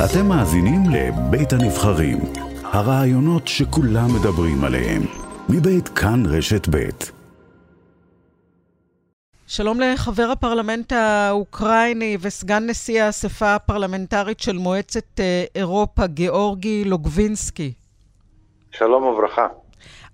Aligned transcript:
אתם 0.00 0.26
מאזינים 0.28 0.82
לבית 0.92 1.52
הנבחרים, 1.52 2.18
הרעיונות 2.62 3.48
שכולם 3.48 4.06
מדברים 4.20 4.64
עליהם, 4.64 5.02
מבית 5.48 5.88
כאן 5.88 6.22
רשת 6.26 6.68
בית. 6.68 7.12
שלום 9.46 9.80
לחבר 9.80 10.28
הפרלמנט 10.32 10.92
האוקראיני 10.92 12.16
וסגן 12.20 12.66
נשיא 12.66 13.02
האספה 13.02 13.54
הפרלמנטרית 13.54 14.40
של 14.40 14.58
מועצת 14.58 15.20
אה, 15.20 15.44
אירופה, 15.54 16.06
גיאורגי 16.06 16.84
לוגבינסקי. 16.84 17.72
שלום 18.70 19.02
וברכה. 19.04 19.46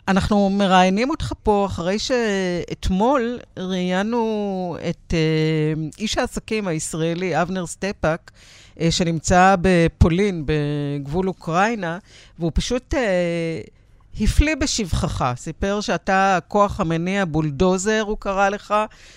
אנחנו 0.09 0.51
מראיינים 0.51 1.11
אותך 1.11 1.33
פה 1.43 1.67
אחרי 1.67 1.99
שאתמול 1.99 3.39
ראיינו 3.59 4.77
את 4.91 5.15
uh, 5.15 5.99
איש 5.99 6.19
העסקים 6.19 6.69
הישראלי, 6.69 7.43
אבנר 7.43 7.67
סטפאק, 7.67 8.31
uh, 8.77 8.81
שנמצא 8.91 9.55
בפולין, 9.61 10.45
בגבול 10.47 11.29
אוקראינה, 11.29 11.99
והוא 12.39 12.53
פשוט 12.55 12.95
uh, 12.95 12.99
הפליא 14.21 14.55
בשבחך. 14.55 15.33
סיפר 15.37 15.81
שאתה 15.81 16.37
הכוח 16.37 16.81
המניע 16.81 17.25
בולדוזר, 17.25 18.03
הוא 18.07 18.17
קרא 18.21 18.49
לך, 18.49 18.75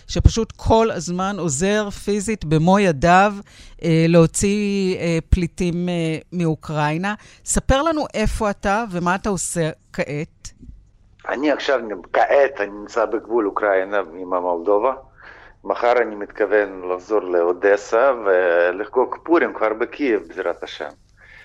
שפשוט 0.07 0.53
כל 0.55 0.91
הזמן 0.91 1.35
עוזר 1.39 1.89
פיזית 1.89 2.45
במו 2.45 2.79
ידיו 2.79 3.35
uh, 3.77 3.83
להוציא 4.07 4.95
uh, 4.95 4.99
פליטים 5.29 5.89
uh, 5.89 6.25
מאוקראינה. 6.33 7.13
ספר 7.45 7.81
לנו 7.81 8.05
איפה 8.13 8.49
אתה 8.49 8.83
ומה 8.91 9.15
אתה 9.15 9.29
עושה 9.29 9.69
כעת. 9.93 10.51
אני 11.31 11.51
עכשיו, 11.51 11.79
כעת, 12.13 12.61
אני 12.61 12.71
נמצא 12.71 13.05
בגבול 13.05 13.47
אוקראינה 13.47 14.01
עם 14.13 14.33
המולדובה. 14.33 14.93
מחר 15.63 15.97
אני 16.01 16.15
מתכוון 16.15 16.81
לחזור 16.89 17.19
לאודסה 17.19 18.11
ולחגוג 18.25 19.17
פורים 19.23 19.53
כבר 19.53 19.73
בקייב, 19.73 20.27
בעזרת 20.27 20.63
השם. 20.63 20.89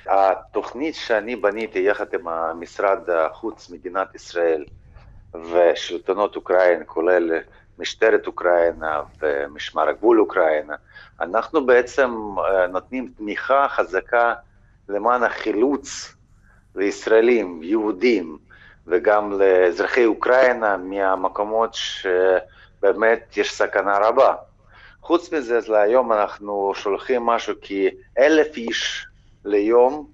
התוכנית 0.07 0.95
שאני 0.95 1.37
בניתי 1.37 1.79
יחד 1.79 2.15
עם 2.15 2.29
המשרד 2.29 3.11
החוץ 3.11 3.71
מדינת 3.71 4.15
ישראל 4.15 4.65
ושלטונות 5.35 6.37
אוקראינה, 6.37 6.85
כולל 6.85 7.33
משטרת 7.79 8.27
אוקראינה 8.27 9.01
ומשמר 9.21 9.89
הגבול 9.89 10.21
אוקראינה, 10.21 10.75
אנחנו 11.21 11.67
בעצם 11.67 12.11
נותנים 12.69 13.13
תמיכה 13.17 13.69
חזקה 13.69 14.35
למען 14.89 15.23
החילוץ 15.23 16.15
לישראלים, 16.75 17.63
יהודים, 17.63 18.39
וגם 18.87 19.33
לאזרחי 19.33 20.05
אוקראינה 20.05 20.77
מהמקומות 20.77 21.75
שבאמת 21.75 23.37
יש 23.37 23.53
סכנה 23.53 23.99
רבה. 23.99 24.35
חוץ 25.01 25.33
מזה, 25.33 25.57
אז 25.57 25.69
להיום 25.69 26.13
אנחנו 26.13 26.73
שולחים 26.75 27.23
משהו 27.23 27.55
כאלף 27.63 28.57
איש 28.57 29.07
ליום 29.45 30.07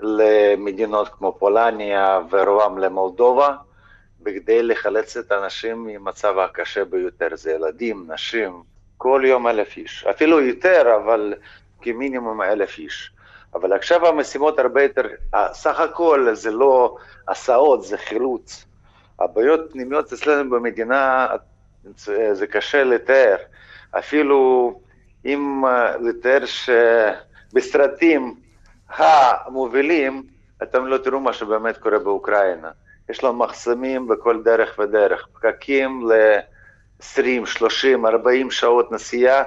למדינות 0.00 1.08
כמו 1.08 1.36
פולניה 1.38 2.20
ורובם 2.30 2.78
למולדובה, 2.78 3.54
בכדי 4.20 4.62
לחלץ 4.62 5.16
את 5.16 5.32
האנשים 5.32 5.84
ממצב 5.84 6.38
הקשה 6.38 6.84
ביותר, 6.84 7.28
זה 7.34 7.52
ילדים, 7.52 8.04
נשים, 8.08 8.62
כל 8.98 9.22
יום 9.26 9.46
אלף 9.46 9.76
איש, 9.76 10.04
אפילו 10.10 10.40
יותר, 10.40 10.96
אבל 10.96 11.34
כמינימום 11.80 12.42
אלף 12.42 12.78
איש. 12.78 13.12
אבל 13.54 13.72
עכשיו 13.72 14.06
המשימות 14.06 14.58
הרבה 14.58 14.82
יותר, 14.82 15.02
סך 15.52 15.80
הכל 15.80 16.28
זה 16.32 16.50
לא 16.50 16.96
הסעות, 17.28 17.84
זה 17.84 17.98
חילוץ. 17.98 18.64
הבעיות 19.20 19.72
פנימיות 19.72 20.12
אצלנו 20.12 20.50
במדינה, 20.50 21.26
זה 22.32 22.46
קשה 22.46 22.84
לתאר. 22.84 23.36
אפילו 23.98 24.72
אם 25.24 25.64
לתאר 26.00 26.42
שבסרטים 27.52 28.34
המובילים, 28.88 30.22
אתם 30.62 30.86
לא 30.86 30.98
תראו 30.98 31.20
מה 31.20 31.32
שבאמת 31.32 31.76
קורה 31.78 31.98
באוקראינה. 31.98 32.70
יש 33.10 33.24
לנו 33.24 33.32
מחסמים 33.32 34.08
בכל 34.08 34.42
דרך 34.42 34.78
ודרך, 34.78 35.28
פקקים 35.32 36.08
ל-20, 36.10 37.46
30, 37.46 38.06
40 38.06 38.50
שעות 38.50 38.92
נסיעה, 38.92 39.42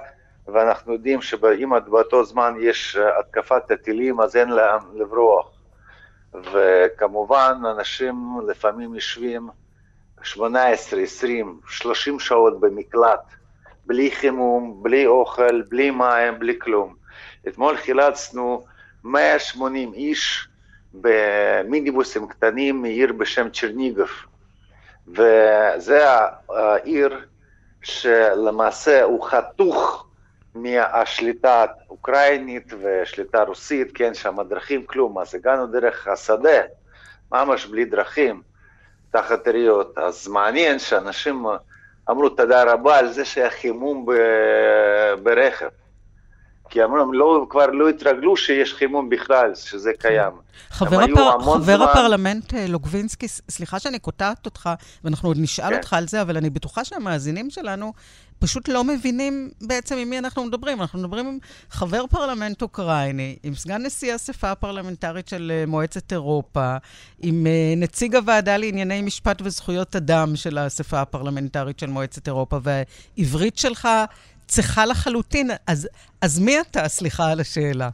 ואנחנו 0.47 0.93
יודעים 0.93 1.21
שאם 1.21 1.71
באותו 1.85 2.23
זמן 2.23 2.53
יש 2.59 2.97
התקפת 3.19 3.71
הטילים, 3.71 4.21
אז 4.21 4.35
אין 4.35 4.49
לאן 4.49 4.79
לברוח. 4.93 5.51
וכמובן, 6.33 7.61
אנשים 7.71 8.37
לפעמים 8.47 8.95
יושבים 8.95 9.49
18, 10.23 11.01
20, 11.01 11.59
30 11.67 12.19
שעות 12.19 12.59
במקלט, 12.59 13.21
בלי 13.85 14.11
חימום, 14.11 14.83
בלי 14.83 15.05
אוכל, 15.05 15.61
בלי 15.61 15.91
מים, 15.91 16.39
בלי 16.39 16.59
כלום. 16.59 16.95
אתמול 17.47 17.77
חילצנו 17.77 18.65
180 19.03 19.93
איש 19.93 20.47
במיניבוסים 20.93 22.27
קטנים 22.27 22.81
מעיר 22.81 23.13
בשם 23.13 23.49
צ'רניגוף. 23.49 24.25
וזה 25.07 26.05
העיר 26.49 27.25
שלמעשה 27.81 29.03
הוא 29.03 29.23
חתוך 29.23 30.04
מהשליטה 30.55 31.65
האוקראינית 31.87 32.73
ושליטה 32.83 33.43
רוסית, 33.43 33.91
כן, 33.93 34.13
שם 34.13 34.41
דרכים 34.49 34.85
כלום, 34.85 35.19
אז 35.19 35.35
הגענו 35.35 35.67
דרך 35.67 36.07
השדה, 36.07 36.61
ממש 37.31 37.65
בלי 37.65 37.85
דרכים, 37.85 38.41
תחת 39.11 39.47
עיריות. 39.47 39.97
אז 39.97 40.27
מעניין 40.27 40.79
שאנשים 40.79 41.45
אמרו 42.09 42.29
תודה 42.29 42.63
רבה 42.63 42.97
על 42.97 43.11
זה 43.11 43.25
שהיה 43.25 43.49
חימום. 43.49 44.05
ברכב. 45.23 45.69
כי 46.69 46.83
אמרו, 46.83 47.13
לא, 47.13 47.45
כבר 47.49 47.65
לא 47.65 47.89
התרגלו 47.89 48.37
שיש 48.37 48.73
חימום 48.73 49.09
בכלל, 49.09 49.55
שזה 49.55 49.91
קיים. 49.99 50.31
חבר, 50.69 51.01
הפר... 51.01 51.39
חבר 51.41 51.77
זמן... 51.77 51.85
הפרלמנט 51.85 52.53
אה, 52.53 52.67
לוגבינסקי, 52.67 53.27
סליחה 53.27 53.79
שאני 53.79 53.99
קוטעת 53.99 54.45
אותך, 54.45 54.69
ואנחנו 55.03 55.29
עוד 55.29 55.37
נשאל 55.39 55.69
כן. 55.69 55.75
אותך 55.75 55.93
על 55.93 56.07
זה, 56.07 56.21
אבל 56.21 56.37
אני 56.37 56.49
בטוחה 56.49 56.83
שהמאזינים 56.83 57.49
שלנו 57.49 57.93
פשוט 58.39 58.67
לא 58.67 58.83
מבינים 58.83 59.49
בעצם 59.61 59.97
עם 59.97 60.09
מי 60.09 60.17
אנחנו 60.17 60.45
מדברים. 60.45 60.81
אנחנו 60.81 60.99
מדברים 60.99 61.27
עם 61.27 61.37
חבר 61.69 62.07
פרלמנט 62.07 62.61
אוקראיני, 62.61 63.35
עם 63.43 63.55
סגן 63.55 63.85
נשיא 63.85 64.11
האספה 64.11 64.51
הפרלמנטרית 64.51 65.27
של 65.27 65.51
אה, 65.55 65.65
מועצת 65.67 66.11
אירופה, 66.11 66.77
עם 67.19 67.47
אה, 67.47 67.73
נציג 67.77 68.15
הוועדה 68.15 68.57
לענייני 68.57 69.01
משפט 69.01 69.41
וזכויות 69.41 69.95
אדם 69.95 70.35
של 70.35 70.57
האספה 70.57 71.01
הפרלמנטרית 71.01 71.79
של 71.79 71.87
מועצת 71.87 72.27
אירופה, 72.27 72.59
והעברית 72.63 73.57
שלך 73.57 73.87
צריכה 74.47 74.85
לחלוטין. 74.85 75.49
אז, 75.67 75.89
אז 76.21 76.39
מי 76.39 76.61
אתה? 76.61 76.87
סליחה 76.87 77.31
על 77.31 77.39
השאלה. 77.39 77.89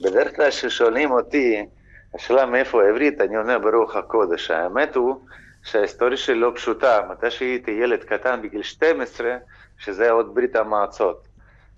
בדרך 0.00 0.36
כלל 0.36 0.50
כששואלים 0.50 1.10
אותי, 1.10 1.66
השאלה 2.14 2.46
מאיפה 2.46 2.82
העברית, 2.82 3.20
אני 3.20 3.36
עונה 3.36 3.58
ברוח 3.58 3.96
הקודש. 3.96 4.50
האמת 4.50 4.96
הוא 4.96 5.20
שההיסטוריה 5.62 6.16
שלי 6.16 6.34
לא 6.34 6.52
פשוטה. 6.54 7.00
מתי 7.10 7.30
שהייתי 7.30 7.70
ילד 7.70 8.04
קטן 8.04 8.42
בגיל 8.42 8.62
12, 8.62 9.36
שזה 9.78 10.10
עוד 10.10 10.34
ברית 10.34 10.56
המועצות. 10.56 11.28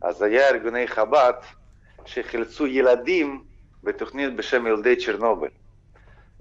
אז 0.02 0.22
היה 0.22 0.48
ארגוני 0.48 0.88
חב"ד 0.88 1.32
שחילצו 2.04 2.66
ילדים 2.66 3.44
בתוכנית 3.84 4.36
בשם 4.36 4.66
ילדי 4.66 4.96
צ'רנובל. 4.96 5.48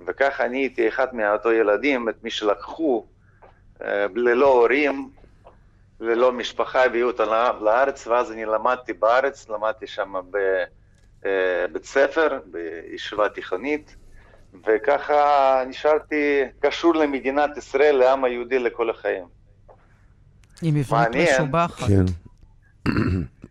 וככה 0.06 0.46
אני 0.46 0.58
הייתי 0.58 0.88
אחד 0.88 1.16
מאותו 1.16 1.52
ילדים, 1.52 2.10
את 2.10 2.24
מי 2.24 2.30
שלקחו 2.30 3.06
אה, 3.82 4.06
ללא 4.16 4.48
הורים, 4.48 5.10
ללא 6.00 6.32
משפחה, 6.32 6.86
הביאו 6.86 7.08
אותנו 7.08 7.32
לארץ, 7.62 8.08
ואז 8.08 8.32
אני 8.32 8.46
למדתי 8.46 8.94
בארץ, 8.94 9.50
למדתי 9.50 9.88
שם 9.88 10.14
בבית 10.30 11.82
אה, 11.82 11.88
ספר, 11.88 12.40
בישיבה 12.46 13.30
תיכונית. 13.30 13.96
וככה 14.68 15.64
נשארתי 15.68 16.42
קשור 16.60 16.96
למדינת 16.96 17.58
ישראל, 17.58 17.96
לעם 17.96 18.24
היהודי 18.24 18.60
לכל 18.60 18.90
החיים. 18.90 19.26
עם 20.62 20.76
עברית 20.76 21.08
משובחת. 21.16 21.88
כן. 21.88 22.06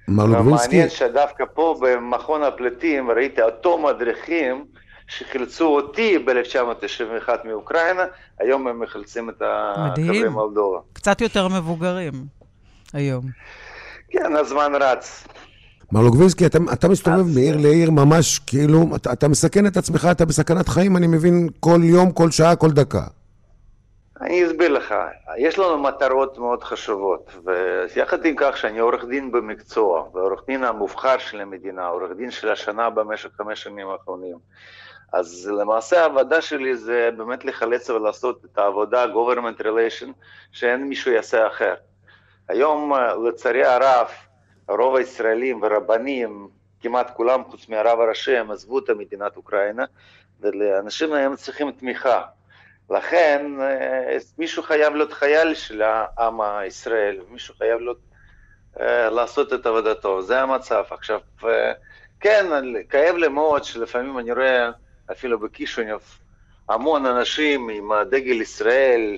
מר 0.09 0.27
לוגבינסקי... 0.27 0.67
מעניין 0.67 0.91
שדווקא 0.91 1.45
פה 1.55 1.81
במכון 1.81 2.43
הפליטים 2.43 3.11
ראיתי 3.11 3.43
אותו 3.43 3.79
מדריכים 3.79 4.65
שחילצו 5.07 5.67
אותי 5.67 6.19
ב-1991 6.19 7.29
מאוקראינה, 7.45 8.05
היום 8.39 8.67
הם 8.67 8.81
מחלצים 8.81 9.31
את 9.31 9.43
החברי 9.47 10.29
מולדובה. 10.29 10.79
קצת 10.93 11.21
יותר 11.21 11.49
מבוגרים 11.49 12.13
היום. 12.95 13.25
כן, 14.09 14.37
הזמן 14.37 14.73
רץ. 14.81 15.27
מר 15.93 16.01
לוגבינסקי, 16.01 16.47
אתה, 16.47 16.59
אתה 16.73 16.89
מסתובב 16.89 17.27
מעיר 17.35 17.57
לעיר 17.57 17.91
ממש 17.91 18.39
כאילו, 18.39 18.97
אתה, 18.97 19.13
אתה 19.13 19.29
מסכן 19.29 19.67
את 19.67 19.77
עצמך, 19.77 20.09
אתה 20.11 20.25
בסכנת 20.25 20.69
חיים, 20.69 20.97
אני 20.97 21.07
מבין, 21.07 21.49
כל 21.61 21.81
יום, 21.83 22.13
כל 22.13 22.31
שעה, 22.31 22.57
כל 22.57 22.71
דקה. 22.71 23.05
אני 24.21 24.47
אסביר 24.47 24.69
לך, 24.69 24.95
יש 25.39 25.59
לנו 25.59 25.79
מטרות 25.79 26.39
מאוד 26.39 26.65
חשובות, 26.65 27.31
ויחד 27.95 28.25
עם 28.25 28.35
כך 28.39 28.57
שאני 28.57 28.79
עורך 28.79 29.05
דין 29.05 29.33
במקצוע, 29.33 30.05
ועורך 30.15 30.41
דין 30.47 30.65
המובחר 30.65 31.19
של 31.19 31.41
המדינה, 31.41 31.87
עורך 31.87 32.11
דין 32.17 32.31
של 32.31 32.49
השנה 32.51 32.91
במשך 32.91 33.29
חמש 33.37 33.63
שנים 33.63 33.89
האחרונים, 33.89 34.37
אז 35.13 35.51
למעשה 35.61 36.03
העבודה 36.03 36.41
שלי 36.41 36.77
זה 36.77 37.11
באמת 37.17 37.45
לחלץ 37.45 37.91
ולעשות 37.91 38.45
את 38.45 38.59
העבודה 38.59 39.05
government 39.05 39.61
relation, 39.61 40.09
שאין 40.53 40.89
מישהו 40.89 41.13
יעשה 41.13 41.47
אחר. 41.47 41.75
היום, 42.49 42.93
לצערי 43.29 43.65
הרב, 43.65 44.09
רוב 44.69 44.97
הישראלים 44.97 45.63
ורבנים, 45.63 46.49
כמעט 46.81 47.11
כולם, 47.17 47.45
חוץ 47.45 47.69
מהרב 47.69 48.01
הראשי, 48.01 48.37
הם 48.37 48.51
עזבו 48.51 48.79
את 48.79 48.91
מדינת 48.91 49.37
אוקראינה, 49.37 49.85
ולאנשים 50.41 51.13
האלה 51.13 51.37
צריכים 51.37 51.73
תמיכה. 51.73 52.23
לכן 52.91 53.47
אה, 53.61 54.17
מישהו 54.39 54.63
חייב 54.63 54.95
להיות 54.95 55.13
חייל 55.13 55.55
של 55.55 55.83
העם 55.83 56.41
הישראל, 56.41 57.21
מישהו 57.31 57.55
חייב 57.55 57.81
להיות, 57.81 57.99
אה, 58.81 59.11
לעשות 59.11 59.53
את 59.53 59.67
עבודתו, 59.67 60.23
זה 60.23 60.41
המצב. 60.41 60.85
עכשיו, 60.91 61.21
כן, 62.21 62.47
כאב 62.89 63.17
לי 63.17 63.29
מאוד 63.29 63.65
שלפעמים 63.65 64.19
אני 64.19 64.33
רואה, 64.33 64.71
אפילו 65.13 65.39
בקישונב, 65.39 66.01
המון 66.69 67.07
אנשים 67.07 67.69
עם 67.69 67.91
דגל 68.11 68.41
ישראל, 68.41 69.17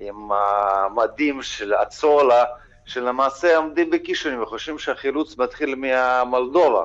עם 0.00 0.32
המדים 0.32 1.42
של 1.42 1.74
אצולה, 1.74 2.44
שלמעשה 2.86 3.56
עומדים 3.56 3.90
בקישונים 3.90 4.42
וחושבים 4.42 4.78
שהחילוץ 4.78 5.38
מתחיל 5.38 5.74
מהמולדובה. 5.74 6.84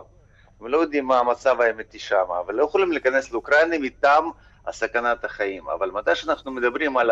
הם 0.62 0.68
לא 0.68 0.78
יודעים 0.78 1.06
מה 1.06 1.20
המצב 1.20 1.62
האמיתי 1.62 2.00
שם, 2.00 2.26
אבל 2.46 2.56
לא 2.56 2.64
יכולים 2.64 2.92
להיכנס 2.92 3.32
לאוקראינה 3.32 3.78
מטעם 3.80 4.30
הסכנת 4.68 5.26
החיים. 5.26 5.70
אבל 5.70 5.92
מתי 5.92 6.16
שאנחנו 6.16 6.52
מדברים 6.52 6.98
על 6.98 7.12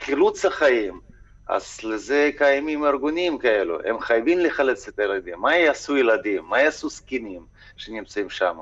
חילוץ 0.00 0.44
החיים, 0.44 1.00
אז 1.48 1.78
לזה 1.84 2.30
קיימים 2.38 2.84
ארגונים 2.84 3.38
כאלו, 3.38 3.78
הם 3.84 4.00
חייבים 4.00 4.38
לחלץ 4.38 4.88
את 4.88 4.98
הילדים. 4.98 5.40
מה 5.40 5.56
יעשו 5.56 5.96
ילדים? 5.96 6.44
מה 6.44 6.60
יעשו 6.60 6.88
זקנים 6.88 7.46
שנמצאים 7.76 8.30
שם? 8.30 8.58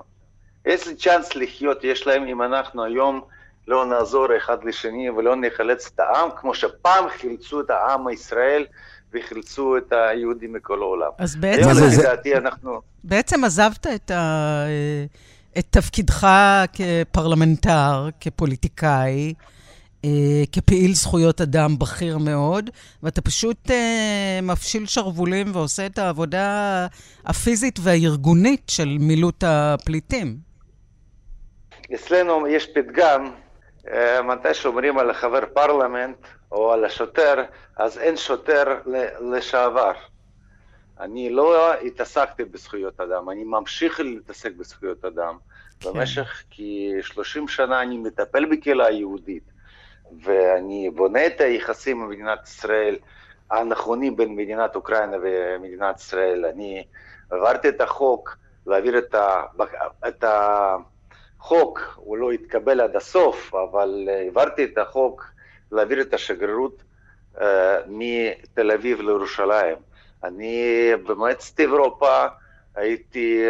איזה 0.65 0.97
צ'אנס 0.97 1.37
לחיות 1.37 1.85
יש 1.85 2.07
להם 2.07 2.27
אם 2.27 2.43
אנחנו 2.43 2.85
היום 2.85 3.21
לא 3.69 3.87
נעזור 3.87 4.37
אחד 4.37 4.65
לשני 4.65 5.11
ולא 5.11 5.37
נחלץ 5.37 5.91
את 5.95 6.01
העם, 6.01 6.29
כמו 6.37 6.55
שפעם 6.55 7.09
חילצו 7.09 7.61
את 7.61 7.71
העם 7.71 8.07
הישראל 8.07 8.67
וחילצו 9.15 9.77
את 9.77 9.93
היהודים 9.93 10.53
מכל 10.53 10.79
העולם. 10.79 11.11
אז 11.19 11.37
בעצם... 11.37 11.69
היום, 11.69 11.91
לדעתי, 12.01 12.37
אנחנו... 12.37 12.81
בעצם 13.05 13.45
עזבת 13.45 13.87
את, 13.87 14.11
ה... 14.11 14.65
את 15.59 15.65
תפקידך 15.71 16.27
כפרלמנטר, 16.73 18.09
כפוליטיקאי, 18.21 19.35
אה, 20.05 20.43
כפעיל 20.53 20.95
זכויות 20.95 21.41
אדם 21.41 21.79
בכיר 21.79 22.19
מאוד, 22.19 22.71
ואתה 23.03 23.21
פשוט 23.21 23.71
אה, 23.71 24.39
מפשיל 24.43 24.87
שרוולים 24.87 25.47
ועושה 25.53 25.87
את 25.87 25.99
העבודה 25.99 26.87
הפיזית 27.27 27.79
והארגונית 27.83 28.63
של 28.69 28.97
מילוט 29.01 29.45
הפליטים. 29.47 30.37
אצלנו 31.95 32.47
יש 32.47 32.67
פתגם, 32.75 33.31
אה, 33.93 34.23
מתי 34.23 34.55
שאומרים 34.55 34.99
על 34.99 35.13
חבר 35.13 35.41
פרלמנט 35.55 36.27
או 36.53 36.73
על 36.73 36.85
השוטר, 36.85 37.45
אז 37.77 37.99
אין 37.99 38.17
שוטר 38.17 38.81
לשעבר. 39.21 39.93
אני 41.01 41.31
לא 41.31 41.75
התעסקתי 41.75 42.45
בזכויות 42.45 43.01
אדם, 43.01 43.31
אני 43.31 43.45
ממשיך 43.45 44.01
להתעסק 44.01 44.53
בזכויות 44.53 45.05
אדם. 45.05 45.39
כן. 45.81 45.89
במשך 45.93 46.43
כ-30 46.51 47.49
שנה 47.49 47.83
אני 47.83 47.99
מטפל 47.99 48.45
בקהילה 48.45 48.87
היהודית, 48.87 49.43
ואני 50.23 50.91
בונה 50.91 51.27
את 51.27 51.41
היחסים 51.41 52.03
עם 52.03 52.11
מדינת 52.11 52.47
ישראל 52.47 52.97
הנכונים 53.51 54.17
בין 54.17 54.37
מדינת 54.37 54.77
אוקראינה 54.77 55.17
ומדינת 55.23 55.99
ישראל. 55.99 56.45
אני 56.45 56.85
העברתי 57.31 57.69
את 57.69 57.81
החוק 57.81 58.37
להעביר 58.67 58.99
את, 58.99 59.15
ה... 59.15 59.43
את 60.09 60.25
החוק, 61.39 61.81
הוא 61.97 62.17
לא 62.17 62.31
התקבל 62.31 62.81
עד 62.81 62.97
הסוף, 62.97 63.55
אבל 63.55 64.09
העברתי 64.13 64.65
את 64.65 64.79
החוק 64.79 65.25
להעביר 65.73 66.01
את 66.01 66.15
השגרירות 66.15 66.83
uh, 67.37 67.41
מתל 67.87 68.71
אביב 68.71 69.01
לירושלים. 69.01 69.77
אני 70.25 70.91
במועצת 71.07 71.61
אירופה 71.61 72.27
הייתי 72.75 73.43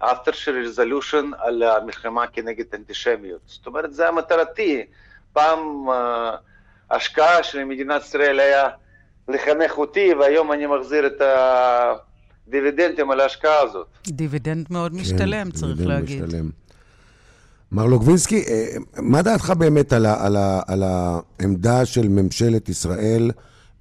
uh, 0.00 0.04
after 0.04 0.32
resolution 0.32 1.24
על 1.38 1.62
המלחמה 1.62 2.26
כנגד 2.26 2.64
אנטישמיות. 2.74 3.40
זאת 3.46 3.66
אומרת, 3.66 3.94
זה 3.94 4.08
המטרתי. 4.08 4.86
פעם 5.32 5.88
uh, 5.88 5.92
השקעה 6.90 7.42
של 7.42 7.64
מדינת 7.64 8.02
ישראל 8.02 8.40
היה 8.40 8.68
לחנך 9.28 9.78
אותי, 9.78 10.14
והיום 10.14 10.52
אני 10.52 10.66
מחזיר 10.66 11.06
את 11.06 11.22
הדיבידנדים 12.48 13.10
על 13.10 13.20
ההשקעה 13.20 13.60
הזאת. 13.60 13.86
דיבידנד 14.06 14.66
מאוד 14.70 14.92
כן, 14.92 14.98
משתלם, 14.98 15.50
צריך 15.50 15.86
להגיד. 15.86 16.24
משתלם. 16.24 16.65
מר 17.76 17.86
לוגבינסקי, 17.86 18.44
אה, 18.48 18.66
מה 19.02 19.22
דעתך 19.22 19.52
באמת 19.58 19.92
על, 19.92 20.06
ה, 20.06 20.26
על, 20.26 20.36
ה, 20.36 20.60
על 20.68 20.82
העמדה 20.82 21.84
של 21.84 22.08
ממשלת 22.08 22.68
ישראל 22.68 23.30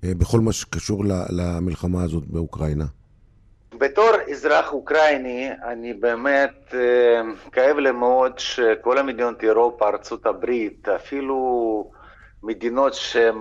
אה, 0.03 0.11
בכל 0.17 0.39
מה 0.39 0.51
שקשור 0.51 1.03
למלחמה 1.29 2.03
הזאת 2.03 2.23
באוקראינה? 2.27 2.85
בתור 3.77 4.11
אזרח 4.31 4.73
אוקראיני, 4.73 5.49
אני 5.67 5.93
באמת 5.93 6.73
אה, 6.73 7.21
כאב 7.51 7.77
לי 7.77 7.91
מאוד 7.91 8.39
שכל 8.39 8.97
המדינות 8.97 9.43
אירופה, 9.43 9.85
הברית, 10.25 10.89
אפילו 10.89 11.91
מדינות 12.43 12.93
שהן 12.93 13.35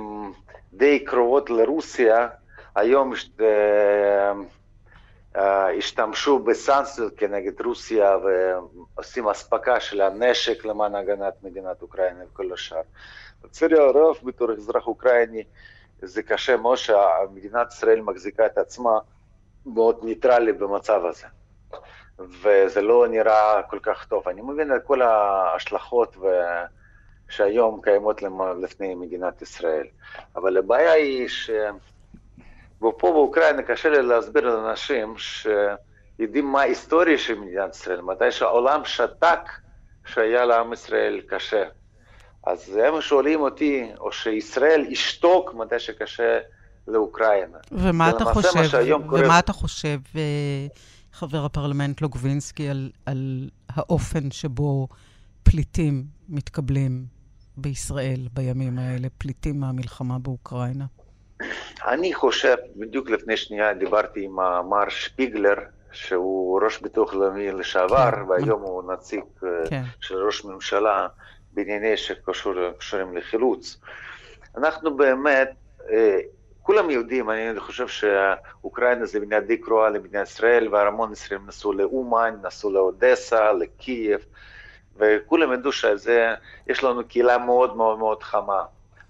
די 0.72 1.04
קרובות 1.04 1.50
לרוסיה, 1.50 2.28
היום 2.76 3.12
השתמשו 5.34 6.38
בסנקציות 6.38 7.12
כנגד 7.16 7.60
רוסיה 7.60 8.16
ועושים 8.96 9.28
אספקה 9.28 9.81
של 9.81 10.00
הנשק 10.00 10.64
למען 10.64 10.94
הגנת 10.94 11.34
מדינת 11.42 11.82
אוקראינה 11.82 12.25
וכל 12.26 12.52
השאר. 12.52 12.81
לצערי 13.44 13.78
הרב, 13.78 14.16
בתור 14.22 14.52
אזרח 14.52 14.86
אוקראיני, 14.86 15.44
זה 16.02 16.22
קשה 16.22 16.56
מאוד 16.56 16.78
שמדינת 16.78 17.72
ישראל 17.72 18.00
מחזיקה 18.00 18.46
את 18.46 18.58
עצמה 18.58 18.98
מאוד 19.66 19.98
ניטרלי 20.02 20.52
במצב 20.52 21.06
הזה. 21.06 21.26
וזה 22.19 22.80
לא 22.82 23.08
נראה 23.08 23.62
כל 23.62 23.78
כך 23.82 24.04
טוב. 24.04 24.28
אני 24.28 24.40
מבין 24.40 24.76
את 24.76 24.82
כל 24.84 25.02
ההשלכות 25.02 26.16
ו... 26.16 26.26
שהיום 27.28 27.80
קיימות 27.82 28.22
לפני 28.62 28.94
מדינת 28.94 29.42
ישראל. 29.42 29.87
אבל 30.37 30.56
הבעיה 30.56 30.92
היא 30.92 31.28
ש... 31.28 31.50
ופה 32.79 33.12
באוקראינה 33.12 33.62
קשה 33.62 33.88
לי 33.88 34.03
להסביר 34.03 34.56
לאנשים 34.56 35.15
שיודעים 35.17 36.47
מה 36.47 36.61
ההיסטוריה 36.61 37.19
של 37.19 37.38
מדינת 37.38 37.75
ישראל, 37.75 38.00
מתי 38.00 38.31
שהעולם 38.31 38.81
שתק 38.85 39.50
שהיה 40.06 40.44
לעם 40.44 40.73
ישראל 40.73 41.21
קשה. 41.29 41.65
אז 42.47 42.76
הם 42.85 43.00
שואלים 43.00 43.41
אותי, 43.41 43.87
או 44.00 44.12
שישראל 44.12 44.85
ישתוק 44.88 45.55
מתי 45.55 45.79
שקשה 45.79 46.38
לאוקראינה. 46.88 47.59
ומה 47.73 48.11
אתה 48.11 48.25
חושב, 48.25 48.79
ומה 48.87 49.09
קורה... 49.09 49.38
אתה 49.38 49.53
חושב, 49.53 49.99
אה, 50.17 50.66
חבר 51.12 51.45
הפרלמנט 51.45 52.00
לוגבינסקי, 52.00 52.69
על, 52.69 52.90
על 53.07 53.50
האופן 53.69 54.31
שבו 54.31 54.88
פליטים 55.43 56.04
מתקבלים 56.28 57.07
בישראל 57.57 58.28
בימים 58.33 58.78
האלה, 58.78 59.09
פליטים 59.19 59.61
מהמלחמה 59.61 60.19
באוקראינה? 60.19 60.85
אני 61.86 62.14
חושב, 62.14 62.56
בדיוק 62.76 63.10
לפני 63.10 63.36
שנייה 63.36 63.74
דיברתי 63.74 64.24
עם 64.24 64.36
מר 64.68 64.88
שפיגלר, 64.88 65.54
שהוא 65.92 66.60
ראש 66.62 66.78
ביטוח 66.78 67.14
לאומי 67.14 67.52
לשעבר, 67.52 68.10
כן. 68.10 68.22
והיום 68.28 68.62
הוא 68.62 68.92
נציג 68.92 69.20
אה, 69.44 69.48
כן. 69.70 69.82
של 70.00 70.26
ראש 70.26 70.44
ממשלה 70.44 71.06
בענייני 71.52 71.96
שקשורים 71.96 73.16
לחילוץ. 73.16 73.80
אנחנו 74.56 74.96
באמת, 74.96 75.50
אה, 75.90 76.18
כולם 76.62 76.90
יודעים, 76.90 77.30
אני 77.30 77.60
חושב 77.60 77.88
שאוקראינה 77.88 79.06
זה 79.06 79.20
מדינה 79.20 79.40
די 79.40 79.56
קרואה 79.56 79.90
למדינת 79.90 80.26
ישראל, 80.26 80.68
והמון 80.74 81.12
ישראלים 81.12 81.46
נסעו 81.46 81.72
לאומן, 81.72 82.34
נסעו 82.42 82.70
לאודסה, 82.70 83.52
לקייב, 83.52 84.20
וכולם 84.96 85.52
ידעו 85.52 85.72
שיש 85.72 86.84
לנו 86.84 87.08
קהילה 87.08 87.38
מאוד 87.38 87.76
מאוד 87.76 87.98
מאוד 87.98 88.22
חמה. 88.22 88.62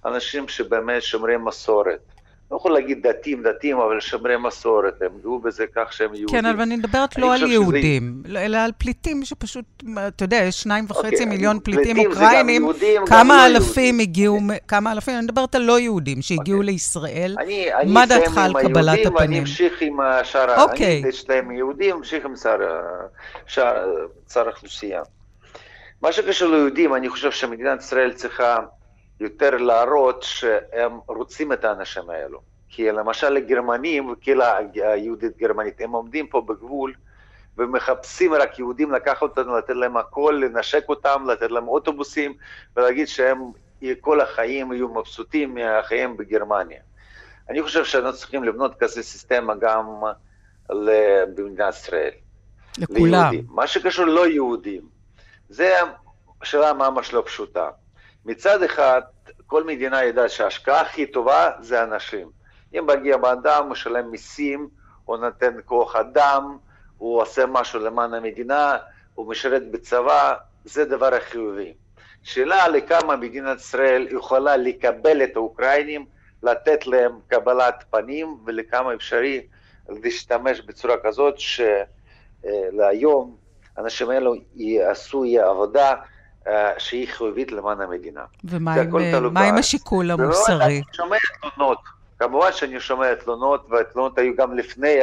אנשים 0.05 0.49
שבאמת 0.49 1.03
שומרים 1.03 1.45
מסורת. 1.45 2.14
לא 2.51 2.57
יכול 2.57 2.73
להגיד 2.73 3.07
דתיים, 3.07 3.43
דתיים, 3.43 3.79
אבל 3.79 4.01
שומרי 4.01 4.37
מסורת, 4.37 5.03
הם 5.03 5.11
גאו 5.23 5.39
בזה 5.39 5.65
כך 5.75 5.93
שהם 5.93 6.15
יהודים. 6.15 6.41
כן, 6.41 6.47
אבל 6.47 6.61
אני 6.61 6.77
מדברת 6.77 7.19
לא 7.19 7.35
על 7.35 7.51
יהודים, 7.51 8.23
שזה... 8.27 8.45
אלא 8.45 8.57
על 8.57 8.71
פליטים 8.79 9.25
שפשוט, 9.25 9.65
אתה 10.09 10.25
יודע, 10.25 10.37
יש 10.37 10.61
שניים 10.63 10.85
וחצי 10.89 11.07
אוקיי, 11.07 11.25
מיליון 11.25 11.61
פליטים 11.61 11.99
אוקראינים, 11.99 12.63
יהודים, 12.63 13.07
כמה 13.07 13.37
לא 13.37 13.47
אלפים 13.47 13.97
לא 13.97 14.03
הגיעו, 14.03 14.39
כמה 14.69 14.93
אלפים, 14.93 15.15
אני 15.15 15.25
מדברת 15.25 15.55
על 15.55 15.63
לא 15.63 15.81
יהודים 15.81 16.23
שהגיעו 16.23 16.59
okay. 16.59 16.61
אוקיי. 16.61 16.73
לישראל, 16.73 17.37
אני, 17.41 17.69
מה 17.87 18.07
דעתך 18.07 18.39
על 18.39 18.53
קבלת 18.63 19.07
הפנים? 19.07 19.31
אני 19.31 19.39
אמשיך 19.39 19.83
עם 19.83 19.99
שאר, 20.23 20.67
okay. 20.67 20.77
אני 20.77 21.03
יש 21.09 21.29
להם 21.29 21.51
יהודים, 21.51 21.97
אמשיך 21.97 22.25
עם 22.25 22.35
שאר 23.47 23.79
האוכלוסייה. 24.37 25.03
מה 26.03 26.13
שקשור 26.13 26.51
ליהודים, 26.51 26.95
אני 26.95 27.09
חושב 27.09 27.31
שמדינת 27.31 27.81
ישראל 27.81 28.13
צריכה... 28.13 28.57
יותר 29.21 29.57
להראות 29.57 30.23
שהם 30.23 30.99
רוצים 31.07 31.53
את 31.53 31.65
האנשים 31.65 32.11
האלו. 32.11 32.41
כי 32.69 32.93
למשל 32.93 33.31
לגרמנים, 33.31 34.15
קהילה 34.15 34.59
היהודית 34.75 35.37
גרמנית, 35.37 35.81
הם 35.81 35.91
עומדים 35.91 36.27
פה 36.27 36.41
בגבול 36.41 36.95
ומחפשים 37.59 38.35
רק 38.35 38.59
יהודים 38.59 38.93
לקחת 38.93 39.23
אותנו, 39.23 39.59
לתת 39.59 39.71
להם 39.71 39.97
הכל, 39.97 40.41
לנשק 40.45 40.85
אותם, 40.89 41.25
לתת 41.27 41.51
להם 41.51 41.69
אוטובוסים 41.69 42.35
ולהגיד 42.77 43.09
שהם 43.09 43.39
כל 44.01 44.21
החיים 44.21 44.73
יהיו 44.73 44.89
מבסוטים 44.89 45.55
מהחיים 45.55 46.17
בגרמניה. 46.17 46.81
אני 47.49 47.63
חושב 47.63 47.85
שאנחנו 47.85 48.19
צריכים 48.19 48.45
לבנות 48.45 48.75
כזה 48.79 49.03
סיסטמה 49.03 49.55
גם 49.55 49.87
במדינת 51.37 51.75
ישראל. 51.75 52.11
לכולם. 52.79 53.01
ליהודים. 53.01 53.45
מה 53.49 53.67
שקשור 53.67 54.05
לא 54.05 54.27
יהודים, 54.27 54.83
זה 55.49 55.75
שאלה 56.43 56.73
ממש 56.73 57.13
לא 57.13 57.23
פשוטה. 57.27 57.71
מצד 58.25 58.63
אחד, 58.63 59.01
כל 59.47 59.65
מדינה 59.65 60.05
יודעת 60.05 60.31
שההשקעה 60.31 60.81
הכי 60.81 61.07
טובה 61.07 61.51
זה 61.61 61.83
אנשים. 61.83 62.31
אם 62.75 62.87
מגיע 62.87 63.17
באדם, 63.17 63.63
הוא 63.63 63.71
משלם 63.71 64.11
מיסים, 64.11 64.69
הוא 65.05 65.17
נותן 65.17 65.55
כוח 65.65 65.97
אדם, 65.97 66.57
הוא 66.99 67.23
עושה 67.23 67.47
משהו 67.47 67.81
למען 67.81 68.15
המדינה, 68.15 68.77
הוא 69.15 69.29
משרת 69.31 69.71
בצבא, 69.71 70.35
זה 70.65 70.85
דבר 70.85 71.15
החיובי. 71.15 71.75
שאלה 72.23 72.69
לכמה 72.69 73.17
מדינת 73.17 73.59
ישראל 73.59 74.07
יכולה 74.11 74.57
לקבל 74.57 75.25
את 75.25 75.37
האוקראינים, 75.37 76.07
לתת 76.43 76.87
להם 76.87 77.13
קבלת 77.29 77.85
פנים, 77.91 78.37
ולכמה 78.45 78.95
אפשרי 78.95 79.47
להשתמש 79.89 80.61
בצורה 80.61 80.97
כזאת 81.05 81.35
שלהיום 82.43 83.37
האנשים 83.77 84.11
האלו 84.11 84.35
יעשו 84.55 85.25
עבודה 85.25 85.95
שהיא 86.79 87.09
חיובית 87.09 87.53
למען 87.53 87.81
המדינה. 87.81 88.25
ומה 88.45 88.75
עם, 88.75 88.97
אה, 89.37 89.49
עם 89.49 89.57
השיקול 89.57 90.11
המוסרי? 90.11 90.65
אני 90.65 90.83
שומע 90.93 91.17
תלונות, 91.41 91.79
כמובן 92.19 92.53
שאני 92.53 92.81
שומע 92.81 93.15
תלונות, 93.15 93.67
והתלונות 93.71 94.19
היו 94.19 94.37
גם 94.37 94.57
לפני 94.59 94.99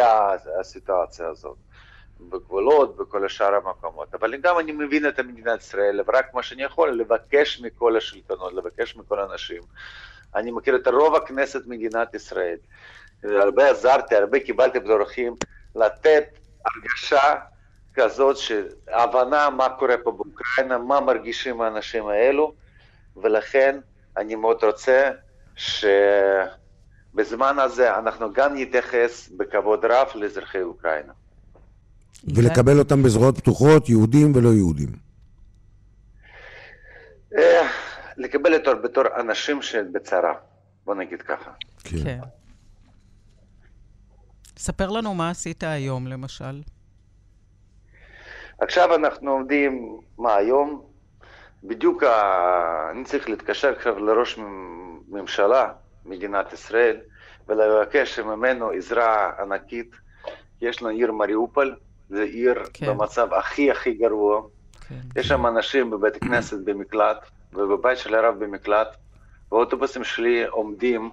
הסיטואציה 0.59 1.27
הזאת. 1.27 1.57
בגבולות, 2.29 2.97
בכל 2.97 3.25
השאר 3.25 3.55
המקומות. 3.55 4.15
אבל 4.15 4.35
גם 4.35 4.59
אני 4.59 4.71
מבין 4.71 5.07
את 5.07 5.19
מדינת 5.19 5.59
ישראל, 5.61 6.01
ורק 6.07 6.33
מה 6.33 6.43
שאני 6.43 6.63
יכול 6.63 6.91
לבקש 6.91 7.61
מכל 7.61 7.97
השלטונות, 7.97 8.53
לבקש 8.53 8.95
מכל 8.95 9.19
האנשים. 9.19 9.61
אני 10.35 10.51
מכיר 10.51 10.75
את 10.75 10.87
רוב 10.87 11.15
הכנסת 11.15 11.61
מדינת 11.65 12.13
ישראל. 12.13 12.57
הרבה 13.23 13.69
עזרתי, 13.69 14.15
הרבה 14.15 14.39
קיבלתי 14.39 14.79
בדרכים 14.79 15.35
לתת 15.75 16.23
הרגשה 16.65 17.35
כזאת, 17.93 18.37
הבנה 18.87 19.49
מה 19.49 19.69
קורה 19.69 19.95
פה 20.03 20.11
באוקראינה, 20.11 20.77
מה 20.77 20.99
מרגישים 20.99 21.61
האנשים 21.61 22.07
האלו, 22.07 22.53
ולכן 23.17 23.79
אני 24.17 24.35
מאוד 24.35 24.63
רוצה 24.63 25.11
שבזמן 25.55 26.49
הזה 27.59 27.97
אנחנו 27.97 28.33
גם 28.33 28.55
נתייחס 28.55 29.29
בכבוד 29.37 29.85
רב 29.85 30.07
לאזרחי 30.15 30.61
אוקראינה. 30.61 31.13
ולקבל 32.35 32.79
אותם 32.79 33.03
בזרועות 33.03 33.37
פתוחות, 33.37 33.89
יהודים 33.89 34.35
ולא 34.35 34.49
יהודים. 34.49 34.89
אה, 37.37 37.67
לקבל 38.17 38.55
אותו 38.55 38.81
בתור 38.81 39.03
אנשים 39.19 39.61
שבצרה, 39.61 40.33
בוא 40.85 40.95
נגיד 40.95 41.21
ככה. 41.21 41.51
כן. 41.83 42.03
כן. 42.03 42.19
ספר 44.57 44.89
לנו 44.89 45.13
מה 45.13 45.29
עשית 45.29 45.63
היום, 45.63 46.07
למשל. 46.07 46.61
עכשיו 48.61 48.95
אנחנו 48.95 49.31
עומדים, 49.31 49.99
מה 50.17 50.35
היום? 50.35 50.81
בדיוק 51.63 52.03
אני 52.91 53.03
צריך 53.03 53.29
להתקשר 53.29 53.69
עכשיו 53.69 53.99
לראש 53.99 54.39
ממשלה, 55.09 55.71
מדינת 56.05 56.53
ישראל, 56.53 56.97
ולבקש 57.47 58.19
ממנו 58.19 58.69
עזרה 58.69 59.31
ענקית. 59.39 59.95
יש 60.61 60.81
לנו 60.81 60.91
עיר 60.91 61.11
מריופול, 61.11 61.75
זה 62.09 62.23
עיר 62.23 62.63
כן. 62.73 62.85
במצב 62.85 63.33
הכי 63.33 63.71
הכי 63.71 63.93
גרוע. 63.93 64.41
כן. 64.87 64.95
יש 65.19 65.27
שם 65.27 65.47
אנשים 65.47 65.89
בבית 65.89 66.17
כנסת 66.17 66.57
במקלט, 66.63 67.17
ובבית 67.53 67.97
של 67.97 68.15
הרב 68.15 68.43
במקלט, 68.43 68.87
ואוטובוסים 69.51 70.03
שלי 70.03 70.45
עומדים 70.45 71.09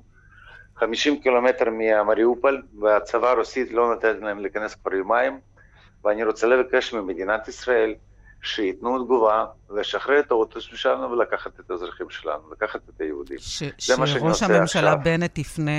50 0.76 1.20
קילומטר 1.20 1.64
ממריופול, 1.72 2.62
והצבא 2.80 3.30
הרוסית 3.30 3.70
לא 3.70 3.94
נותנת 3.94 4.20
להם 4.20 4.38
להיכנס 4.38 4.74
כבר 4.74 4.94
יומיים, 4.94 5.40
ואני 6.04 6.24
רוצה 6.24 6.46
לבקש 6.46 6.94
ממדינת 6.94 7.48
ישראל 7.48 7.94
שייתנו 8.42 9.04
תגובה, 9.04 9.44
לשחרר 9.70 10.20
את 10.20 10.30
האוטובוס 10.30 10.68
שלנו 10.74 11.10
ולקחת 11.10 11.60
את 11.60 11.70
האזרחים 11.70 12.10
שלנו, 12.10 12.52
לקחת 12.52 12.80
את 12.88 13.00
היהודים. 13.00 13.38
ש-. 13.38 13.62
שראש 13.78 14.42
הממשלה 14.42 14.96
בנט 14.96 15.38
יפנה 15.38 15.70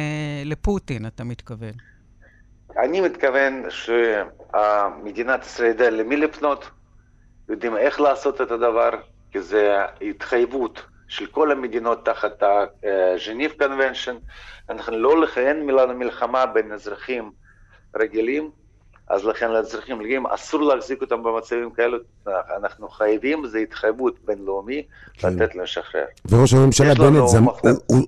לפוטין, 0.46 1.06
אתה 1.06 1.24
מתכוון. 1.24 1.74
אני 2.78 3.02
מתכוון 3.02 3.64
שמדינת 3.70 5.46
ישראל 5.46 5.70
יודע 5.70 5.90
למי 5.90 6.18
לפנות, 6.18 6.70
יודעים 7.50 7.78
איך 7.78 8.02
לעשות 8.02 8.42
את 8.42 8.52
הדבר, 8.52 8.90
כי 9.32 9.42
זה 9.42 9.76
התחייבות 10.02 10.86
של 11.08 11.26
כל 11.26 11.52
המדינות 11.52 12.06
תחת 12.06 12.44
ה-Genève 12.44 13.62
Convention. 13.62 14.16
אנחנו 14.70 14.98
לא, 14.98 15.26
לנו 15.68 15.94
מלחמה 15.94 16.46
בין 16.46 16.72
אזרחים 16.72 17.32
רגילים, 17.96 18.52
אז 19.10 19.26
לכן 19.26 19.52
לאזרחים 19.52 20.02
רגילים 20.02 20.28
אסור 20.28 20.62
להחזיק 20.62 21.02
אותם 21.02 21.24
במצבים 21.24 21.72
כאלו, 21.72 21.98
אנחנו 22.58 22.90
חייבים, 22.90 23.48
זו 23.48 23.58
התחייבות 23.58 24.20
בינלאומי 24.26 24.84
כן. 25.14 25.34
לתת 25.34 25.56
להם 25.56 25.64
לשחרר. 25.64 26.06
וראש 26.30 26.54
הממשלה 26.54 26.94
בנט, 26.94 27.28
זמ... 27.28 27.46
הוא, 27.46 27.56
הוא, 27.86 28.00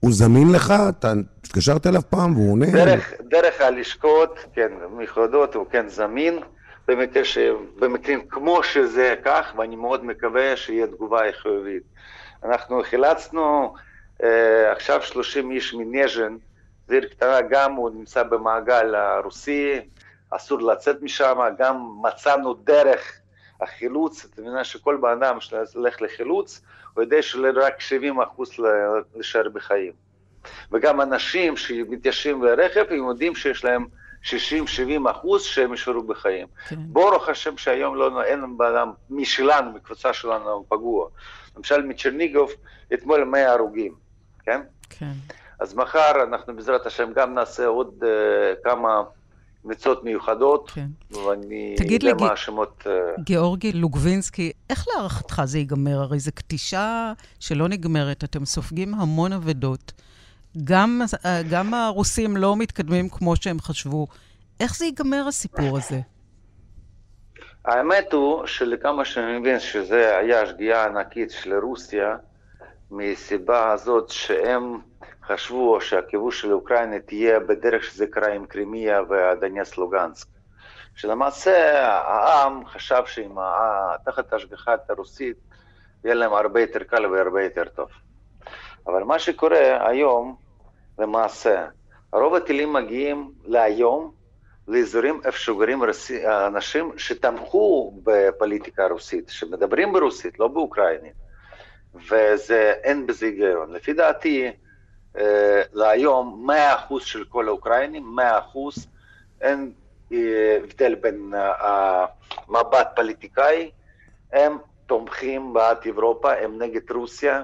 הוא 0.00 0.12
זמין 0.12 0.52
לך? 0.52 0.74
אתה 0.88 1.12
התקשרת 1.44 1.86
אליו 1.86 2.00
פעם 2.10 2.36
והוא 2.36 2.52
עונה? 2.52 2.66
דרך, 2.66 3.12
דרך 3.20 3.60
הלשכות, 3.60 4.38
כן, 4.52 4.72
מיוחדות, 4.96 5.54
הוא 5.54 5.66
כן 5.70 5.88
זמין. 5.88 6.38
במקרה 6.88 7.24
ש... 7.24 7.38
במקרים 7.78 8.20
כמו 8.28 8.62
שזה 8.62 9.14
כך, 9.24 9.52
ואני 9.56 9.76
מאוד 9.76 10.04
מקווה 10.04 10.56
שיהיה 10.56 10.86
תגובה 10.86 11.20
חיובית. 11.32 11.82
אנחנו 12.44 12.82
חילצנו 12.82 13.74
אה, 14.22 14.72
עכשיו 14.72 15.02
30 15.02 15.50
איש 15.50 15.74
מנז'ן, 15.74 16.36
זו 16.88 16.94
עיר 16.94 17.08
קטנה, 17.08 17.40
גם 17.50 17.72
הוא 17.72 17.90
נמצא 17.90 18.22
במעגל 18.22 18.94
הרוסי, 18.94 19.80
אסור 20.30 20.60
לצאת 20.62 21.02
משם, 21.02 21.38
גם 21.58 21.88
מצאנו 22.02 22.54
דרך 22.54 23.20
החילוץ, 23.60 24.24
אתה 24.24 24.42
מבין 24.42 24.64
שכל 24.64 24.98
בן 25.02 25.22
אדם 25.22 25.40
שהולך 25.40 26.02
לחילוץ, 26.02 26.62
הוא 26.94 27.02
יודע 27.02 27.22
שרק 27.22 27.80
70 27.80 28.20
אחוז 28.20 28.50
להישאר 29.14 29.48
בחיים. 29.48 29.92
וגם 30.72 31.00
אנשים 31.00 31.56
שמתיישבים 31.56 32.40
ברכב, 32.40 32.84
הם 32.90 33.08
יודעים 33.08 33.34
שיש 33.34 33.64
להם 33.64 33.86
60-70 34.24 34.28
אחוז 35.10 35.42
שהם 35.42 35.70
יישארו 35.70 36.02
בחיים. 36.02 36.46
כן. 36.68 36.76
ברוך 36.78 37.28
השם 37.28 37.56
שהיום 37.56 37.96
לא, 37.96 38.24
אין 38.24 38.58
בן 38.58 38.64
אדם 38.64 38.92
משלנו, 39.10 39.72
מקבוצה 39.72 40.12
שלנו 40.12 40.64
פגוע. 40.68 41.08
למשל 41.56 41.82
מצ'רניגוב, 41.82 42.50
אתמול 42.94 43.24
100 43.24 43.52
הרוגים, 43.52 43.94
כן? 44.44 44.60
כן. 44.90 45.10
אז 45.60 45.74
מחר 45.74 46.22
אנחנו 46.22 46.56
בעזרת 46.56 46.86
השם 46.86 47.12
גם 47.12 47.34
נעשה 47.34 47.66
עוד 47.66 48.02
uh, 48.02 48.64
כמה 48.64 49.02
קבוצות 49.62 50.04
מיוחדות, 50.04 50.70
כן. 50.70 50.86
ואני 51.10 51.76
יודע 51.90 52.14
מה 52.20 52.32
השמות... 52.32 52.86
אה, 52.86 52.92
גיאורגי 53.20 53.72
לוגבינסקי, 53.72 54.52
איך 54.70 54.86
להערכתך 54.88 55.42
זה 55.44 55.58
ייגמר? 55.58 56.00
הרי 56.00 56.18
זו 56.18 56.30
קטישה 56.34 57.12
שלא 57.40 57.68
נגמרת, 57.68 58.24
אתם 58.24 58.44
סופגים 58.44 58.94
המון 58.94 59.32
אבדות. 59.32 59.92
גם, 60.64 61.02
אה, 61.24 61.42
גם 61.50 61.74
הרוסים 61.74 62.36
לא 62.36 62.56
מתקדמים 62.56 63.08
כמו 63.08 63.36
שהם 63.36 63.60
חשבו. 63.60 64.06
איך 64.60 64.76
זה 64.76 64.84
ייגמר 64.84 65.24
הסיפור 65.28 65.76
הזה? 65.78 66.00
האמת 67.64 68.12
הוא 68.12 68.46
שלכמה 68.46 69.04
שאני 69.04 69.38
מבין 69.38 69.60
שזה 69.60 70.16
היה 70.16 70.46
שגיאה 70.46 70.84
ענקית 70.84 71.30
של 71.30 71.54
רוסיה, 71.54 72.16
מסיבה 72.90 73.72
הזאת 73.72 74.08
שהם 74.10 74.78
חשבו 75.28 75.80
שהכיבוש 75.80 76.40
של 76.40 76.52
אוקראינה 76.52 77.00
תהיה 77.00 77.40
בדרך 77.40 77.84
שזה 77.84 78.06
קרה 78.06 78.32
עם 78.32 78.46
קרימיה 78.46 79.02
ודניאס 79.02 79.78
לוגנסק. 79.78 80.26
שלמעשה 80.94 81.86
העם 81.88 82.66
חשב 82.66 83.02
שעם 83.06 83.36
תחת 84.04 84.32
השגחת 84.32 84.90
הרוסית 84.90 85.36
יהיה 86.04 86.14
להם 86.14 86.32
הרבה 86.32 86.60
יותר 86.60 86.82
קל 86.82 87.06
והרבה 87.06 87.42
יותר 87.44 87.64
טוב. 87.64 87.88
אבל 88.86 89.02
מה 89.02 89.18
שקורה 89.18 89.88
היום, 89.88 90.36
למעשה, 90.98 91.66
רוב 92.12 92.34
הטילים 92.34 92.72
מגיעים 92.72 93.30
להיום 93.44 94.12
לאזורים 94.68 95.20
איפה 95.24 95.38
שגרים 95.38 95.82
אנשים 96.46 96.92
שתמכו 96.96 97.94
בפוליטיקה 98.02 98.84
הרוסית, 98.84 99.28
שמדברים 99.28 99.92
ברוסית, 99.92 100.38
לא 100.38 100.48
באוקראינית, 100.48 101.14
ואין 102.08 103.06
בזה 103.06 103.26
היגיון. 103.26 103.72
לפי 103.72 103.92
דעתי, 103.92 104.50
להיום 105.72 106.50
100% 106.90 107.00
של 107.00 107.24
כל 107.24 107.48
האוקראינים, 107.48 108.18
100%, 108.18 108.58
אין 109.40 109.72
אה, 110.12 110.58
הבדל 110.64 110.94
בין 110.94 111.32
המבט 111.58 112.74
אה, 112.74 112.84
פוליטיקאי, 112.96 113.70
הם 114.32 114.58
תומכים 114.86 115.52
בעד 115.52 115.76
אירופה, 115.84 116.32
הם 116.32 116.62
נגד 116.62 116.90
רוסיה, 116.90 117.42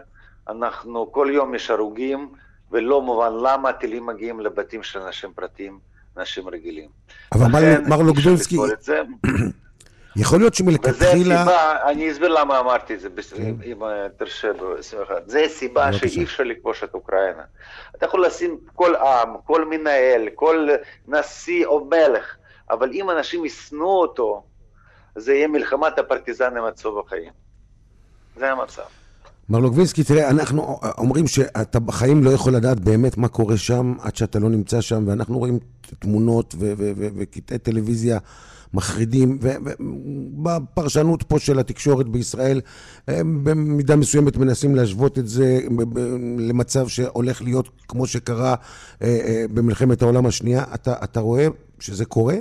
אנחנו 0.49 1.13
כל 1.13 1.29
יום 1.31 1.55
יש 1.55 1.71
הרוגים, 1.71 2.29
ולא 2.73 3.03
מובן 3.03 3.33
למה 3.43 3.69
הטילים 3.69 4.07
מגיעים 4.07 4.41
לבתים 4.41 4.83
של 4.83 5.01
אנשים 5.01 5.33
פרטיים, 5.35 5.79
אנשים 6.17 6.49
רגילים. 6.49 6.89
אבל 7.33 7.79
מר 7.89 8.03
לוגדולסקי, 8.03 8.57
יכול 10.17 10.39
להיות 10.39 10.55
שמלכתחילה... 10.55 11.01
וזה 11.01 11.35
הסיבה, 11.35 11.91
אני 11.91 12.13
אסביר 12.13 12.29
למה 12.29 12.59
אמרתי 12.59 12.95
את 12.95 13.01
זה, 13.01 13.09
כן. 13.37 13.55
אם 13.65 13.79
תרשה 14.17 14.49
בשמחה. 14.53 15.15
זה 15.27 15.41
הסיבה 15.41 15.93
שאי 15.93 16.25
אפשר 16.25 16.45
לכבוש 16.45 16.85
את 16.85 16.95
אוקראינה. 16.95 17.43
אתה 17.97 18.07
יכול 18.07 18.27
לשים 18.27 18.59
כל 18.75 18.97
עם, 18.97 19.29
כל 19.47 19.65
מנהל, 19.65 20.29
כל 20.35 20.69
נשיא 21.09 21.67
או 21.67 21.85
מלך, 21.85 22.37
אבל 22.71 22.91
אם 22.93 23.11
אנשים 23.11 23.45
ישנאו 23.45 24.01
אותו, 24.01 24.43
זה 25.17 25.35
יהיה 25.35 25.49
מלחמת 25.49 25.99
הפרטיזנים 25.99 26.65
עד 26.65 26.77
סוף 26.77 27.07
החיים. 27.07 27.33
זה 28.37 28.53
המצב. 28.53 28.83
מר 29.49 29.59
לוגבינסקי, 29.59 30.05
תראה, 30.05 30.31
אנחנו 30.31 30.81
אומרים 30.99 31.27
שאתה 31.27 31.81
בחיים 31.81 32.25
לא 32.25 32.31
יכול 32.31 32.53
לדעת 32.53 32.81
באמת 32.81 33.17
מה 33.17 33.29
קורה 33.29 33.57
שם 33.57 33.95
עד 34.03 34.17
שאתה 34.17 34.39
לא 34.39 34.49
נמצא 34.49 34.81
שם, 34.81 35.09
ואנחנו 35.09 35.39
רואים 35.39 35.59
תמונות 35.99 36.55
וקטעי 37.17 37.59
טלוויזיה 37.59 38.19
מחרידים, 38.75 39.39
ובפרשנות 39.41 41.23
פה 41.23 41.39
של 41.39 41.59
התקשורת 41.59 42.09
בישראל, 42.09 42.61
הם 43.09 43.45
במידה 43.45 43.97
מסוימת 43.97 44.37
מנסים 44.37 44.75
להשוות 44.75 45.19
את 45.19 45.29
זה 45.29 45.61
למצב 46.39 46.89
שהולך 46.89 47.43
להיות 47.43 47.69
כמו 47.89 48.07
שקרה 48.07 48.55
אה, 49.03 49.07
אה, 49.09 49.45
במלחמת 49.55 50.03
העולם 50.03 50.27
השנייה. 50.27 50.65
אתה, 50.75 50.95
אתה 51.05 51.21
רואה 51.21 51.47
שזה 51.81 52.05
קורה? 52.05 52.37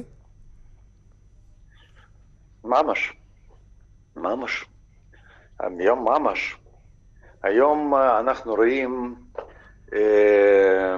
ממש. 2.63 3.13
ממש. 4.16 4.66
היום 5.60 6.06
ממש. 6.06 6.58
היום 7.44 7.96
אה, 7.96 8.20
אנחנו 8.20 8.56
רואים 8.56 9.16
אה, 9.94 10.96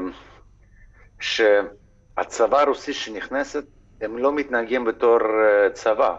שהצבא 1.20 2.60
הרוסי 2.60 2.94
שנכנסת, 2.94 3.65
הם 4.02 4.18
לא 4.18 4.34
מתנהגים 4.34 4.86
בתור 4.86 5.20
אה, 5.22 5.70
צבא. 5.74 6.18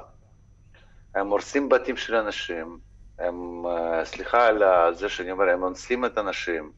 הם 1.15 1.31
הורסים 1.31 1.69
בתים 1.69 1.97
של 1.97 2.15
אנשים, 2.15 2.79
הם, 3.19 3.63
סליחה 4.05 4.47
על 4.47 4.63
זה 4.95 5.09
שאני 5.09 5.31
אומר, 5.31 5.49
הם 5.49 5.63
אונסים 5.63 6.05
את 6.05 6.19
האנשים, 6.19 6.73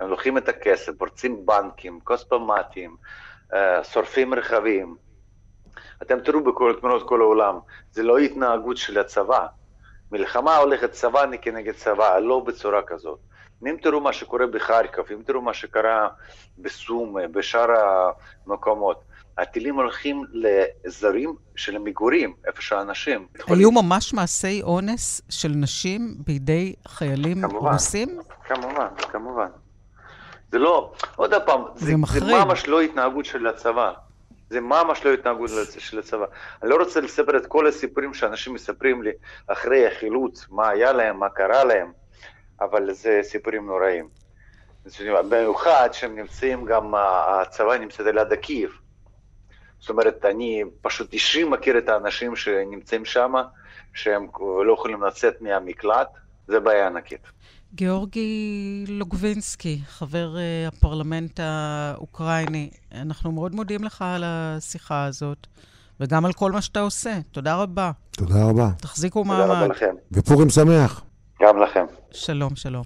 הם 0.00 0.08
לוקחים 0.08 0.38
את 0.38 0.48
הכסף, 0.48 0.92
פורצים 0.98 1.46
בנקים, 1.46 2.00
כוספומטים, 2.04 2.96
שורפים 3.82 4.34
רכבים. 4.34 4.96
אתם 6.02 6.20
תראו 6.20 6.44
בכל 6.44 6.74
תמונות 6.80 7.08
כל 7.08 7.20
העולם, 7.20 7.58
זה 7.90 8.02
לא 8.02 8.18
התנהגות 8.18 8.76
של 8.76 8.98
הצבא. 8.98 9.46
מלחמה 10.12 10.56
הולכת 10.56 10.90
צבא 10.90 11.24
כנגד 11.42 11.74
צבא, 11.74 12.18
לא 12.18 12.40
בצורה 12.40 12.82
כזאת. 12.82 13.18
אם 13.66 13.76
תראו 13.82 14.00
מה 14.00 14.12
שקורה 14.12 14.46
בחרקוב, 14.46 15.06
אם 15.12 15.22
תראו 15.22 15.42
מה 15.42 15.54
שקרה 15.54 16.08
בסום, 16.58 17.16
בשאר 17.32 17.68
המקומות, 18.46 19.04
הטילים 19.38 19.74
הולכים 19.74 20.24
לאזורים 20.32 21.34
של 21.56 21.76
המגורים, 21.76 22.34
איפה 22.46 22.62
שהאנשים... 22.62 23.26
היו 23.46 23.70
ממש 23.70 24.14
מעשי 24.14 24.62
אונס 24.62 25.20
של 25.30 25.48
נשים 25.48 26.14
בידי 26.18 26.74
חיילים 26.88 27.42
כמובן, 27.42 27.72
רוסים? 27.72 28.20
כמובן, 28.44 28.86
כמובן. 29.12 29.48
זה 30.52 30.58
לא, 30.58 30.92
עוד 31.16 31.34
פעם, 31.46 31.62
זה, 31.74 31.86
זה, 32.06 32.20
זה 32.20 32.44
ממש 32.44 32.68
לא 32.68 32.80
התנהגות 32.80 33.24
של 33.24 33.46
הצבא. 33.46 33.92
זה 34.50 34.60
ממש 34.60 35.04
לא 35.04 35.12
התנהגות 35.12 35.50
של 35.78 35.98
הצבא. 35.98 36.26
אני 36.62 36.70
לא 36.70 36.76
רוצה 36.76 37.00
לספר 37.00 37.36
את 37.36 37.46
כל 37.46 37.66
הסיפורים 37.66 38.14
שאנשים 38.14 38.54
מספרים 38.54 39.02
לי 39.02 39.10
אחרי 39.46 39.86
החילוץ, 39.86 40.46
מה 40.50 40.68
היה 40.68 40.92
להם, 40.92 41.18
מה 41.18 41.28
קרה 41.28 41.64
להם, 41.64 41.92
אבל 42.60 42.92
זה 42.92 43.20
סיפורים 43.22 43.66
נוראים. 43.66 44.08
במיוחד 45.28 45.88
שהם 45.92 46.16
נמצאים 46.16 46.64
גם, 46.64 46.94
הצבא 46.96 47.78
נמצא 47.78 48.02
ליד 48.02 48.32
הקייב. 48.32 48.70
זאת 49.84 49.90
אומרת, 49.90 50.24
אני 50.24 50.62
פשוט 50.82 51.12
אישי 51.12 51.44
מכיר 51.44 51.78
את 51.78 51.88
האנשים 51.88 52.36
שנמצאים 52.36 53.04
שם, 53.04 53.32
שהם 53.94 54.26
לא 54.66 54.72
יכולים 54.72 55.02
לצאת 55.02 55.42
מהמקלט, 55.42 56.08
זה 56.48 56.60
בעיה 56.60 56.86
ענקית. 56.86 57.20
גיאורגי 57.74 58.84
לוגבינסקי, 58.88 59.80
חבר 59.86 60.36
uh, 60.36 60.68
הפרלמנט 60.74 61.40
האוקראיני, 61.42 62.70
אנחנו 62.94 63.32
מאוד 63.32 63.54
מודים 63.54 63.84
לך 63.84 64.02
על 64.02 64.22
השיחה 64.26 65.04
הזאת, 65.04 65.46
וגם 66.00 66.24
על 66.24 66.32
כל 66.32 66.52
מה 66.52 66.62
שאתה 66.62 66.80
עושה. 66.80 67.18
תודה 67.30 67.56
רבה. 67.56 67.90
תודה 68.10 68.44
רבה. 68.44 68.68
תחזיקו 68.78 69.24
מעמד. 69.24 69.42
תודה 69.42 69.58
רבה 69.58 69.66
לכם. 69.66 69.94
ופורים 70.12 70.50
שמח. 70.50 71.04
גם 71.42 71.62
לכם. 71.62 71.84
שלום, 72.10 72.56
שלום. 72.56 72.84